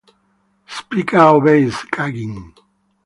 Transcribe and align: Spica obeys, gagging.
Spica 0.65 1.27
obeys, 1.27 1.83
gagging. 1.91 2.55